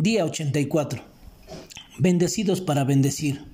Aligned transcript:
Día 0.00 0.24
84. 0.24 1.02
Bendecidos 1.98 2.60
para 2.60 2.84
bendecir. 2.84 3.44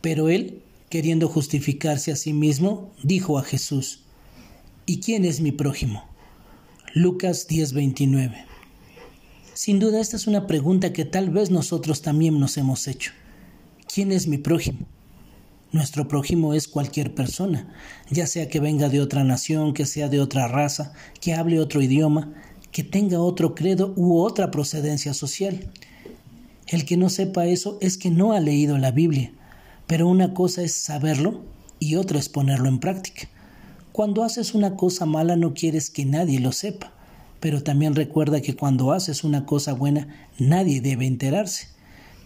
Pero 0.00 0.28
él, 0.28 0.62
queriendo 0.88 1.26
justificarse 1.28 2.12
a 2.12 2.16
sí 2.16 2.32
mismo, 2.32 2.92
dijo 3.02 3.40
a 3.40 3.42
Jesús, 3.42 4.04
¿Y 4.86 5.00
quién 5.00 5.24
es 5.24 5.40
mi 5.40 5.50
prójimo? 5.50 6.04
Lucas 6.94 7.48
10:29. 7.48 8.46
Sin 9.52 9.80
duda 9.80 10.00
esta 10.00 10.14
es 10.14 10.28
una 10.28 10.46
pregunta 10.46 10.92
que 10.92 11.04
tal 11.04 11.30
vez 11.30 11.50
nosotros 11.50 12.02
también 12.02 12.38
nos 12.38 12.56
hemos 12.56 12.86
hecho. 12.86 13.10
¿Quién 13.92 14.12
es 14.12 14.28
mi 14.28 14.38
prójimo? 14.38 14.86
Nuestro 15.72 16.06
prójimo 16.06 16.54
es 16.54 16.68
cualquier 16.68 17.16
persona, 17.16 17.74
ya 18.10 18.28
sea 18.28 18.48
que 18.48 18.60
venga 18.60 18.88
de 18.88 19.00
otra 19.00 19.24
nación, 19.24 19.74
que 19.74 19.86
sea 19.86 20.08
de 20.08 20.20
otra 20.20 20.46
raza, 20.46 20.92
que 21.20 21.34
hable 21.34 21.58
otro 21.58 21.82
idioma, 21.82 22.32
que 22.72 22.84
tenga 22.84 23.20
otro 23.20 23.54
credo 23.54 23.92
u 23.96 24.18
otra 24.18 24.50
procedencia 24.50 25.14
social. 25.14 25.70
El 26.66 26.84
que 26.84 26.96
no 26.96 27.08
sepa 27.08 27.46
eso 27.46 27.78
es 27.80 27.96
que 27.96 28.10
no 28.10 28.32
ha 28.32 28.40
leído 28.40 28.76
la 28.78 28.90
Biblia, 28.90 29.32
pero 29.86 30.06
una 30.06 30.34
cosa 30.34 30.62
es 30.62 30.74
saberlo 30.74 31.42
y 31.80 31.94
otra 31.94 32.18
es 32.18 32.28
ponerlo 32.28 32.68
en 32.68 32.78
práctica. 32.78 33.28
Cuando 33.92 34.22
haces 34.22 34.54
una 34.54 34.76
cosa 34.76 35.06
mala 35.06 35.34
no 35.36 35.54
quieres 35.54 35.90
que 35.90 36.04
nadie 36.04 36.40
lo 36.40 36.52
sepa, 36.52 36.92
pero 37.40 37.62
también 37.62 37.94
recuerda 37.94 38.40
que 38.40 38.54
cuando 38.54 38.92
haces 38.92 39.24
una 39.24 39.46
cosa 39.46 39.72
buena 39.72 40.28
nadie 40.38 40.80
debe 40.80 41.06
enterarse. 41.06 41.68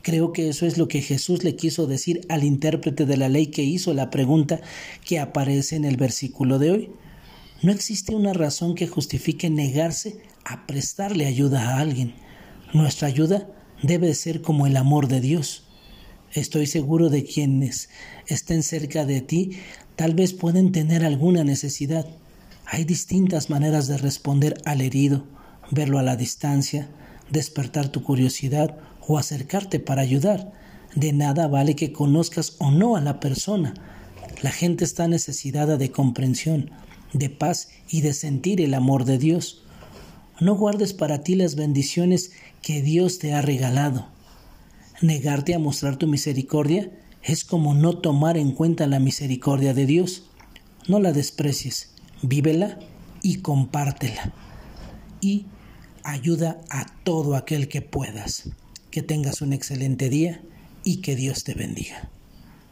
Creo 0.02 0.32
que 0.32 0.48
eso 0.48 0.66
es 0.66 0.78
lo 0.78 0.88
que 0.88 1.00
Jesús 1.00 1.44
le 1.44 1.54
quiso 1.54 1.86
decir 1.86 2.26
al 2.28 2.42
intérprete 2.42 3.06
de 3.06 3.16
la 3.16 3.28
ley 3.28 3.46
que 3.46 3.62
hizo 3.62 3.94
la 3.94 4.10
pregunta 4.10 4.60
que 5.04 5.20
aparece 5.20 5.76
en 5.76 5.84
el 5.84 5.96
versículo 5.96 6.58
de 6.58 6.70
hoy. 6.72 6.90
No 7.62 7.70
existe 7.70 8.16
una 8.16 8.32
razón 8.32 8.74
que 8.74 8.88
justifique 8.88 9.48
negarse 9.48 10.16
a 10.44 10.66
prestarle 10.66 11.26
ayuda 11.26 11.68
a 11.68 11.78
alguien. 11.78 12.14
Nuestra 12.72 13.06
ayuda 13.06 13.46
debe 13.82 14.12
ser 14.14 14.42
como 14.42 14.66
el 14.66 14.76
amor 14.76 15.06
de 15.06 15.20
Dios. 15.20 15.62
Estoy 16.32 16.66
seguro 16.66 17.08
de 17.08 17.24
quienes 17.24 17.88
estén 18.26 18.64
cerca 18.64 19.06
de 19.06 19.20
ti 19.20 19.58
tal 19.94 20.14
vez 20.14 20.32
pueden 20.32 20.72
tener 20.72 21.04
alguna 21.04 21.44
necesidad. 21.44 22.04
Hay 22.66 22.82
distintas 22.82 23.48
maneras 23.48 23.86
de 23.86 23.96
responder 23.96 24.60
al 24.64 24.80
herido, 24.80 25.24
verlo 25.70 26.00
a 26.00 26.02
la 26.02 26.16
distancia, 26.16 26.88
despertar 27.30 27.90
tu 27.90 28.02
curiosidad 28.02 28.76
o 29.06 29.18
acercarte 29.18 29.78
para 29.78 30.02
ayudar. 30.02 30.50
De 30.96 31.12
nada 31.12 31.46
vale 31.46 31.76
que 31.76 31.92
conozcas 31.92 32.56
o 32.58 32.72
no 32.72 32.96
a 32.96 33.00
la 33.00 33.20
persona. 33.20 33.74
La 34.42 34.50
gente 34.50 34.84
está 34.84 35.06
necesitada 35.06 35.76
de 35.76 35.92
comprensión, 35.92 36.70
de 37.12 37.30
paz 37.30 37.68
y 37.88 38.00
de 38.00 38.12
sentir 38.12 38.60
el 38.60 38.74
amor 38.74 39.04
de 39.04 39.18
Dios. 39.18 39.62
No 40.40 40.56
guardes 40.56 40.92
para 40.92 41.22
ti 41.22 41.34
las 41.34 41.54
bendiciones 41.54 42.32
que 42.62 42.82
Dios 42.82 43.18
te 43.18 43.34
ha 43.34 43.42
regalado. 43.42 44.08
Negarte 45.00 45.54
a 45.54 45.58
mostrar 45.58 45.96
tu 45.96 46.06
misericordia 46.06 46.90
es 47.22 47.44
como 47.44 47.74
no 47.74 47.98
tomar 47.98 48.36
en 48.36 48.52
cuenta 48.52 48.86
la 48.86 48.98
misericordia 48.98 49.74
de 49.74 49.86
Dios. 49.86 50.24
No 50.88 50.98
la 50.98 51.12
desprecies, 51.12 51.90
vívela 52.22 52.78
y 53.22 53.36
compártela. 53.36 54.32
Y 55.20 55.46
ayuda 56.02 56.60
a 56.70 56.86
todo 57.04 57.36
aquel 57.36 57.68
que 57.68 57.82
puedas. 57.82 58.50
Que 58.90 59.02
tengas 59.02 59.42
un 59.42 59.52
excelente 59.52 60.08
día 60.08 60.42
y 60.84 60.96
que 60.96 61.14
Dios 61.14 61.44
te 61.44 61.54
bendiga. 61.54 62.10